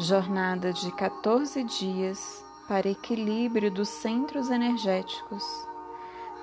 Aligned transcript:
Jornada 0.00 0.72
de 0.72 0.90
14 0.92 1.62
dias 1.62 2.42
para 2.66 2.88
equilíbrio 2.88 3.70
dos 3.70 3.90
centros 3.90 4.48
energéticos, 4.48 5.44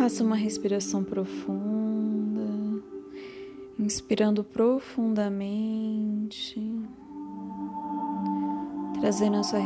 Faça 0.00 0.24
uma 0.24 0.34
respiração 0.34 1.04
profunda, 1.04 2.82
inspirando 3.78 4.42
profundamente, 4.42 6.58
trazendo 8.98 9.36
a 9.36 9.42
sua 9.42 9.60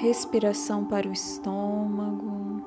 respiração 0.00 0.84
para 0.84 1.08
o 1.08 1.12
estômago. 1.12 2.62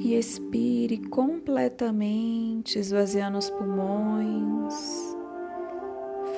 E 0.00 0.16
expire 0.16 0.98
completamente, 1.06 2.80
esvaziando 2.80 3.38
os 3.38 3.48
pulmões. 3.48 4.74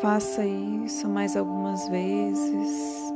Faça 0.03 0.45
isso 0.45 1.09
mais 1.09 1.39
algumas 1.39 1.89
vezes. 1.89 3.08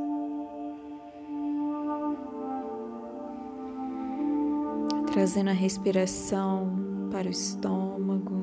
Trazendo 5.13 5.51
a 5.51 5.53
respiração 5.53 7.07
para 7.11 7.27
o 7.27 7.31
estômago. 7.31 8.33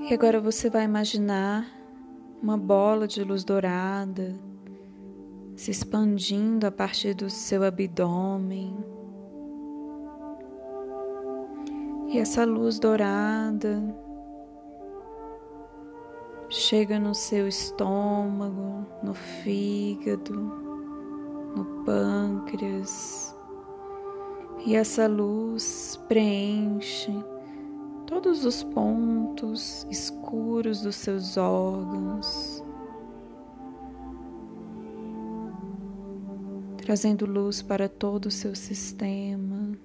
E 0.00 0.12
agora 0.12 0.40
você 0.40 0.68
vai 0.68 0.82
imaginar 0.82 1.70
uma 2.42 2.58
bola 2.58 3.06
de 3.06 3.22
luz 3.22 3.44
dourada 3.44 4.34
se 5.54 5.70
expandindo 5.70 6.66
a 6.66 6.72
partir 6.72 7.14
do 7.14 7.30
seu 7.30 7.62
abdômen. 7.62 8.76
E 12.08 12.18
essa 12.18 12.44
luz 12.44 12.80
dourada 12.80 14.09
chega 16.50 16.98
no 16.98 17.14
seu 17.14 17.46
estômago, 17.46 18.84
no 19.02 19.14
fígado, 19.14 20.34
no 21.54 21.64
pâncreas, 21.84 23.36
e 24.66 24.74
essa 24.74 25.06
luz 25.06 25.98
preenche 26.08 27.12
todos 28.06 28.44
os 28.44 28.64
pontos 28.64 29.86
escuros 29.88 30.82
dos 30.82 30.96
seus 30.96 31.36
órgãos, 31.36 32.62
trazendo 36.78 37.24
luz 37.24 37.62
para 37.62 37.88
todo 37.88 38.26
o 38.26 38.30
seu 38.30 38.56
sistema. 38.56 39.78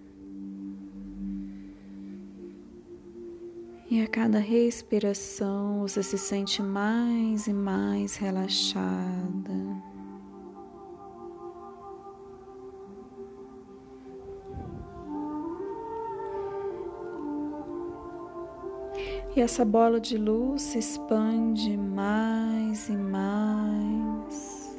E 3.88 4.02
a 4.02 4.08
cada 4.08 4.40
respiração 4.40 5.82
você 5.82 6.02
se 6.02 6.18
sente 6.18 6.62
mais 6.64 7.46
e 7.46 7.54
mais 7.54 8.16
relaxada. 8.16 9.06
E 19.36 19.42
essa 19.42 19.64
bola 19.64 20.00
de 20.00 20.18
luz 20.18 20.64
se 20.64 20.80
expande 20.80 21.78
mais 21.78 22.90
e 22.90 22.96
mais 22.96 24.76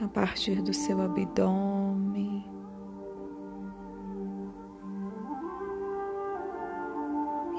a 0.00 0.06
partir 0.06 0.62
do 0.62 0.72
seu 0.72 1.00
abdômen. 1.00 2.63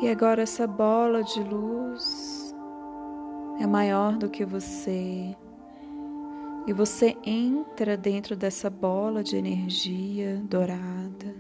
E 0.06 0.10
agora 0.12 0.44
essa 0.44 0.68
bola 0.68 1.24
de 1.24 1.42
luz 1.42 2.54
é 3.60 3.66
maior 3.66 4.16
do 4.16 4.30
que 4.30 4.46
você. 4.46 5.36
E 6.68 6.72
você 6.74 7.18
entra 7.26 7.98
dentro 7.98 8.36
dessa 8.36 8.70
bola 8.70 9.24
de 9.24 9.36
energia 9.36 10.40
dourada. 10.48 11.36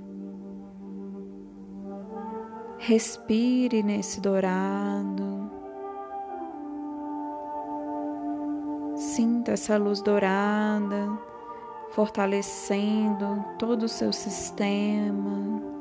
Respire 2.79 3.83
nesse 3.83 4.19
dourado. 4.19 5.51
Sinta 8.95 9.51
essa 9.51 9.77
luz 9.77 10.01
dourada 10.01 11.07
fortalecendo 11.91 13.45
todo 13.59 13.83
o 13.83 13.87
seu 13.87 14.11
sistema 14.11 15.74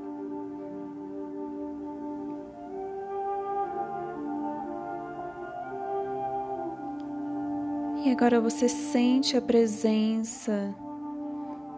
E 8.05 8.11
agora 8.11 8.39
você 8.39 8.69
sente 8.69 9.35
a 9.35 9.41
presença 9.41 10.75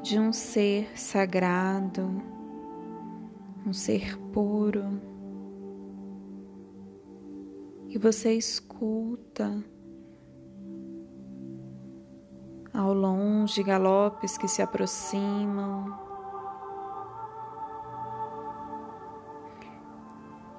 de 0.03 0.19
um 0.19 0.32
ser 0.32 0.91
sagrado, 0.98 2.20
um 3.64 3.72
ser 3.72 4.19
puro. 4.32 5.00
E 7.88 7.97
você 7.97 8.32
escuta 8.32 9.65
ao 12.75 12.92
longe 12.92 13.62
galopes 13.62 14.36
que 14.36 14.48
se 14.48 14.60
aproximam. 14.60 15.97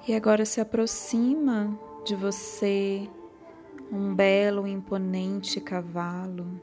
E 0.08 0.14
agora 0.14 0.46
se 0.46 0.62
aproxima 0.62 1.78
de 2.06 2.16
você 2.16 3.06
um 3.90 4.14
belo, 4.14 4.66
imponente 4.66 5.60
cavalo. 5.60 6.60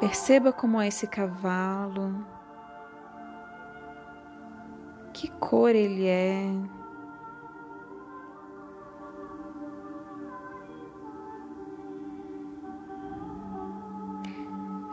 Perceba 0.00 0.52
como 0.52 0.80
é 0.80 0.88
esse 0.88 1.06
cavalo, 1.06 2.26
que 5.12 5.28
cor 5.38 5.70
ele 5.70 6.08
é. 6.08 6.52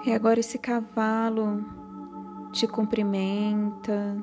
E 0.05 0.13
agora 0.13 0.39
esse 0.39 0.57
cavalo 0.57 1.65
te 2.51 2.67
cumprimenta. 2.67 4.17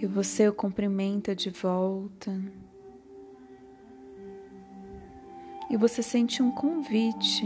E 0.00 0.06
você 0.06 0.48
o 0.48 0.52
cumprimenta 0.54 1.36
de 1.36 1.50
volta. 1.50 2.32
E 5.68 5.76
você 5.76 6.02
sente 6.02 6.42
um 6.42 6.50
convite 6.50 7.44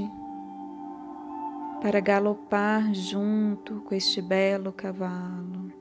para 1.83 1.99
galopar 1.99 2.95
junto 2.95 3.81
com 3.81 3.93
este 3.93 4.23
belo 4.23 4.73
cavalo. 4.73 5.73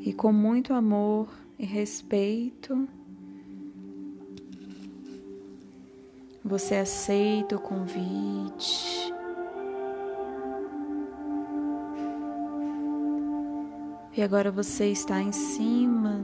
E 0.00 0.12
com 0.12 0.32
muito 0.32 0.74
amor 0.74 1.28
e 1.56 1.64
respeito, 1.64 2.88
você 6.44 6.74
aceita 6.74 7.54
o 7.54 7.60
convite. 7.60 9.05
E 14.16 14.22
agora 14.22 14.50
você 14.50 14.86
está 14.86 15.20
em 15.20 15.30
cima 15.30 16.22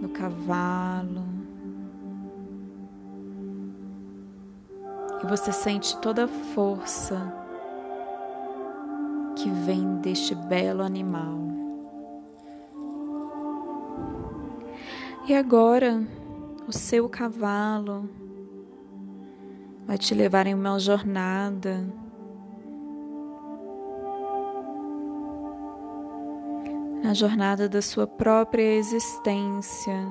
do 0.00 0.08
cavalo. 0.10 1.24
E 5.20 5.26
você 5.26 5.50
sente 5.50 5.96
toda 5.98 6.26
a 6.26 6.28
força 6.28 7.34
que 9.34 9.50
vem 9.50 9.96
deste 9.96 10.36
belo 10.36 10.84
animal. 10.84 11.36
E 15.26 15.34
agora, 15.34 16.00
o 16.68 16.72
seu 16.72 17.08
cavalo 17.08 18.08
vai 19.84 19.98
te 19.98 20.14
levar 20.14 20.46
em 20.46 20.54
uma 20.54 20.78
jornada. 20.78 21.84
Na 27.02 27.14
jornada 27.14 27.68
da 27.68 27.80
sua 27.80 28.06
própria 28.06 28.74
existência. 28.74 30.06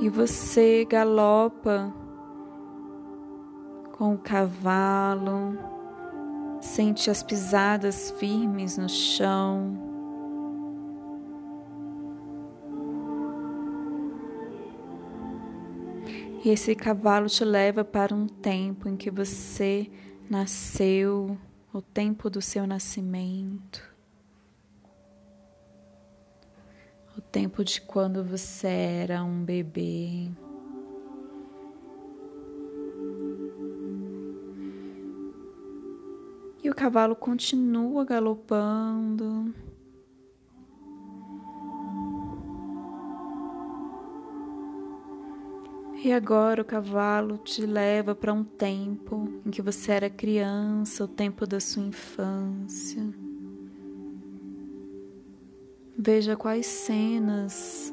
E 0.00 0.08
você 0.08 0.84
galopa 0.84 1.92
com 3.92 4.14
o 4.14 4.18
cavalo, 4.18 5.58
sente 6.60 7.10
as 7.10 7.22
pisadas 7.22 8.10
firmes 8.18 8.76
no 8.76 8.88
chão. 8.88 9.86
E 16.44 16.50
esse 16.50 16.74
cavalo 16.74 17.26
te 17.26 17.44
leva 17.44 17.82
para 17.82 18.14
um 18.14 18.26
tempo 18.26 18.88
em 18.88 18.96
que 18.96 19.10
você 19.10 19.90
nasceu, 20.30 21.36
o 21.76 21.82
tempo 21.82 22.30
do 22.30 22.40
seu 22.40 22.66
nascimento, 22.66 23.82
o 27.18 27.20
tempo 27.20 27.62
de 27.62 27.82
quando 27.82 28.24
você 28.24 28.66
era 28.66 29.22
um 29.22 29.44
bebê. 29.44 30.30
E 36.64 36.70
o 36.70 36.74
cavalo 36.74 37.14
continua 37.14 38.06
galopando. 38.06 39.54
E 46.06 46.12
agora 46.12 46.62
o 46.62 46.64
cavalo 46.64 47.36
te 47.36 47.66
leva 47.66 48.14
para 48.14 48.32
um 48.32 48.44
tempo 48.44 49.28
em 49.44 49.50
que 49.50 49.60
você 49.60 49.90
era 49.90 50.08
criança, 50.08 51.02
o 51.02 51.08
tempo 51.08 51.44
da 51.44 51.58
sua 51.58 51.82
infância. 51.82 53.02
Veja 55.98 56.36
quais 56.36 56.64
cenas 56.64 57.92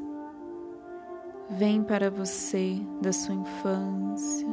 vêm 1.57 1.81
para 1.81 2.11
você 2.11 2.79
da 3.01 3.11
sua 3.11 3.33
infância. 3.33 4.47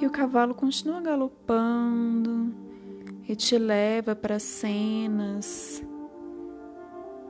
E 0.00 0.04
o 0.04 0.10
cavalo 0.10 0.56
continua 0.56 1.00
galopando 1.00 2.52
e 3.28 3.36
te 3.36 3.56
leva 3.56 4.16
para 4.16 4.40
cenas 4.40 5.84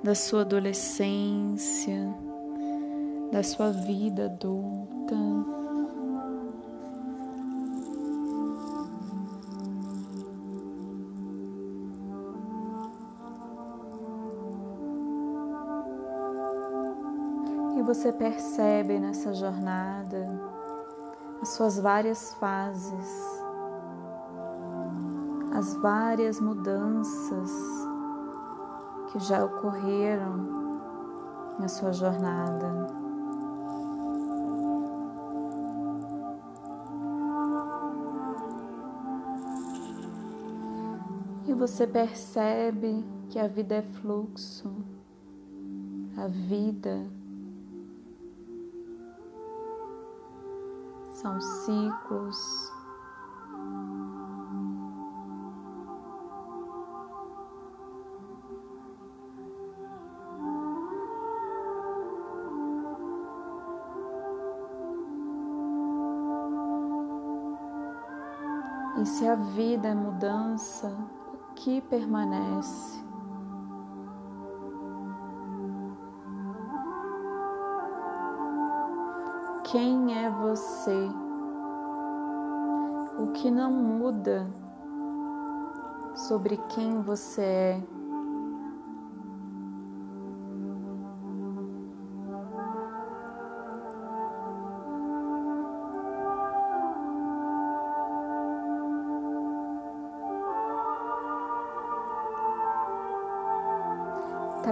da 0.02 0.14
sua 0.16 0.40
adolescência, 0.40 2.12
da 3.30 3.42
sua 3.42 3.70
vida 3.70 4.24
adulta. 4.24 5.16
E 17.78 17.82
você 17.82 18.12
percebe 18.12 18.98
nessa 18.98 19.32
jornada 19.32 20.28
as 21.40 21.50
suas 21.50 21.78
várias 21.78 22.34
fases, 22.34 23.42
as 25.54 25.74
várias 25.76 26.40
mudanças 26.40 27.91
que 29.12 29.18
já 29.18 29.44
ocorreram 29.44 30.80
na 31.58 31.68
sua 31.68 31.92
jornada. 31.92 32.86
E 41.46 41.52
você 41.52 41.86
percebe 41.86 43.04
que 43.28 43.38
a 43.38 43.46
vida 43.46 43.74
é 43.74 43.82
fluxo, 43.82 44.72
a 46.16 46.26
vida 46.26 47.06
são 51.10 51.38
ciclos. 51.38 52.71
E 68.98 69.06
se 69.06 69.26
a 69.26 69.34
vida 69.34 69.88
é 69.88 69.94
mudança, 69.94 70.94
o 71.32 71.54
que 71.54 71.80
permanece? 71.80 73.02
Quem 79.64 80.22
é 80.22 80.28
você? 80.28 81.08
O 83.18 83.32
que 83.32 83.50
não 83.50 83.72
muda 83.72 84.46
sobre 86.14 86.58
quem 86.68 87.00
você 87.00 87.42
é? 87.42 88.01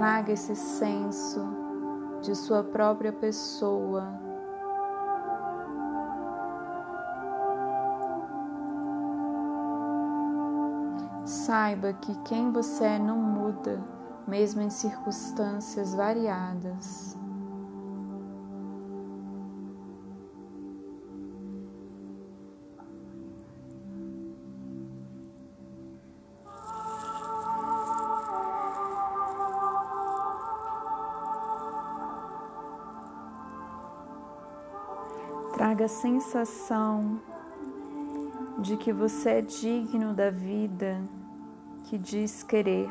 Traga 0.01 0.33
esse 0.33 0.57
senso 0.57 1.47
de 2.23 2.35
sua 2.35 2.65
própria 2.65 3.13
pessoa 3.13 4.19
Saiba 11.27 11.93
que 11.93 12.15
quem 12.23 12.51
você 12.51 12.85
é 12.85 12.99
não 12.99 13.19
muda, 13.19 13.79
mesmo 14.27 14.63
em 14.63 14.71
circunstâncias 14.71 15.95
variadas. 15.95 17.20
Traga 35.81 35.85
a 35.95 35.97
sensação 35.97 37.19
de 38.59 38.77
que 38.77 38.93
você 38.93 39.31
é 39.31 39.41
digno 39.41 40.13
da 40.13 40.31
vida 40.31 41.01
que 41.85 41.97
diz 41.97 42.43
querer. 42.43 42.91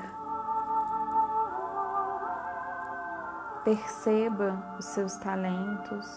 Perceba 3.63 4.75
os 4.79 4.85
seus 4.85 5.17
talentos, 5.17 6.07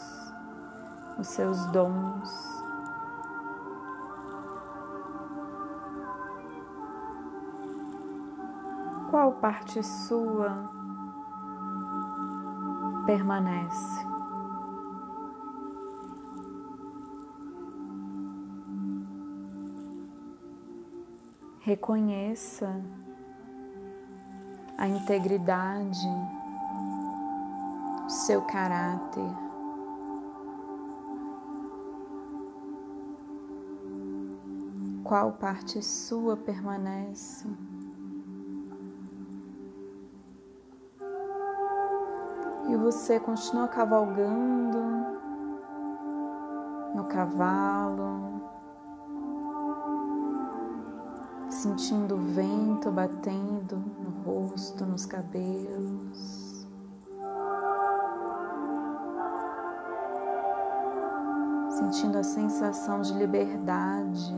os 1.19 1.27
seus 1.27 1.67
dons. 1.67 2.65
Qual 9.11 9.33
parte 9.33 9.83
sua 9.83 10.71
permanece? 13.05 14.12
Reconheça 21.65 22.83
a 24.77 24.89
integridade, 24.89 26.09
o 28.05 28.11
seu 28.11 28.43
caráter. 28.43 29.31
Qual 35.05 35.35
parte 35.35 35.81
sua 35.85 36.37
permanece? 36.37 37.47
E 42.71 42.77
você 42.77 43.21
continua 43.21 43.69
cavalgando 43.69 44.81
no 46.93 47.05
cavalo, 47.05 48.52
sentindo 51.63 52.17
o 52.17 52.19
vento 52.19 52.91
batendo 52.91 53.77
no 53.77 54.11
rosto, 54.25 54.85
nos 54.85 55.07
cabelos. 55.07 56.67
Sentindo 61.71 62.19
a 62.19 62.25
sensação 62.25 63.01
de 63.01 63.15
liberdade, 63.15 64.35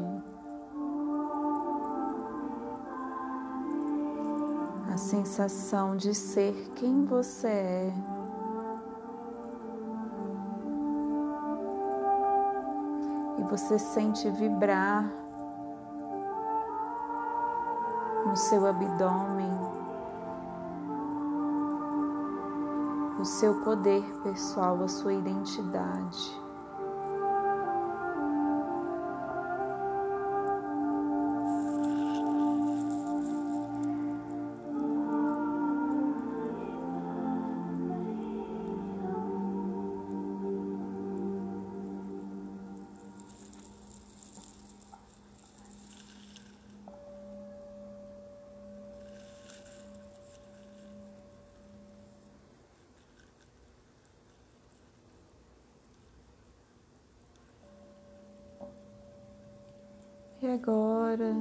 a 4.93 4.97
sensação 4.99 5.97
de 5.97 6.15
ser 6.15 6.73
quem 6.75 7.07
você 7.07 7.49
é. 7.49 7.95
você 13.51 13.79
sente 13.79 14.29
vibrar 14.31 15.24
no 18.35 18.39
seu 18.39 18.67
abdômen 18.67 19.49
o 23.21 23.25
seu 23.25 23.61
poder 23.61 24.03
pessoal, 24.25 24.83
a 24.83 24.89
sua 24.89 25.15
identidade. 25.15 26.44
E 60.45 60.47
agora 60.47 61.35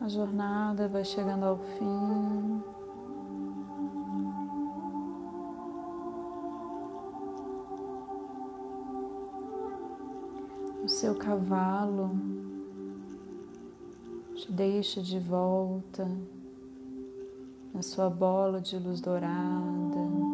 a 0.00 0.08
jornada 0.08 0.88
vai 0.88 1.04
chegando 1.04 1.44
ao 1.44 1.58
fim. 1.58 2.60
O 10.82 10.88
seu 10.88 11.14
cavalo 11.14 12.10
te 14.34 14.50
deixa 14.50 15.00
de 15.00 15.20
volta 15.20 16.10
na 17.72 17.80
sua 17.80 18.10
bola 18.10 18.60
de 18.60 18.76
luz 18.76 19.00
dourada. 19.00 20.31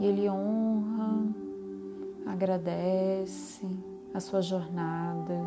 E 0.00 0.06
ele 0.06 0.30
honra, 0.30 1.26
agradece 2.24 3.66
a 4.14 4.18
sua 4.18 4.40
jornada, 4.40 5.38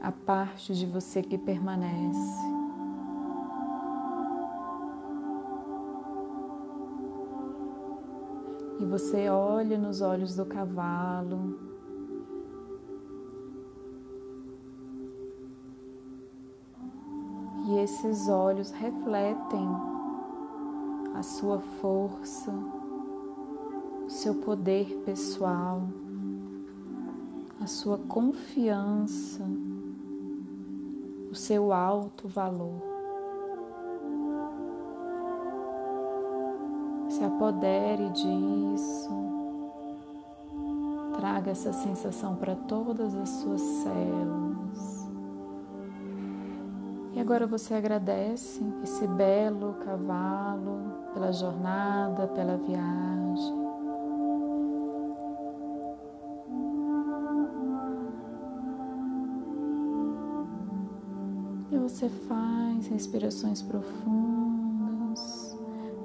a 0.00 0.10
parte 0.10 0.74
de 0.74 0.84
você 0.84 1.22
que 1.22 1.38
permanece. 1.38 2.42
E 8.80 8.84
você 8.84 9.28
olha 9.28 9.78
nos 9.78 10.00
olhos 10.00 10.34
do 10.34 10.44
cavalo. 10.44 11.56
E 17.68 17.78
esses 17.78 18.28
olhos 18.28 18.72
refletem 18.72 19.68
a 21.14 21.22
sua 21.22 21.60
força, 21.80 22.52
seu 24.14 24.32
poder 24.36 25.02
pessoal, 25.04 25.82
a 27.60 27.66
sua 27.66 27.98
confiança, 27.98 29.44
o 31.30 31.34
seu 31.34 31.72
alto 31.72 32.28
valor. 32.28 32.80
Se 37.08 37.24
apodere 37.24 38.08
disso, 38.10 39.10
traga 41.18 41.50
essa 41.50 41.72
sensação 41.72 42.36
para 42.36 42.54
todas 42.54 43.16
as 43.16 43.28
suas 43.28 43.60
células. 43.60 45.08
E 47.14 47.20
agora 47.20 47.48
você 47.48 47.74
agradece 47.74 48.62
esse 48.84 49.08
belo 49.08 49.74
cavalo 49.84 51.10
pela 51.12 51.32
jornada, 51.32 52.28
pela 52.28 52.56
viagem. 52.56 53.63
Você 61.78 62.08
faz 62.08 62.86
respirações 62.88 63.62
profundas, 63.62 65.56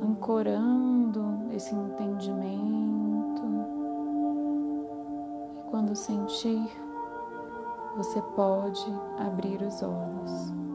ancorando 0.02 1.48
esse 1.54 1.74
entendimento. 1.74 3.44
E 5.58 5.64
quando 5.70 5.96
sentir, 5.96 6.70
você 7.96 8.22
pode 8.36 8.86
abrir 9.18 9.62
os 9.62 9.82
olhos. 9.82 10.69